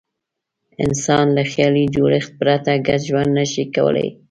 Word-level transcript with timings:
انسان 0.85 1.25
له 1.37 1.43
خیالي 1.51 1.85
جوړښت 1.95 2.31
پرته 2.39 2.71
ګډ 2.87 3.01
ژوند 3.09 3.31
نه 3.37 3.45
شي 3.51 3.63
کولای. 3.75 4.09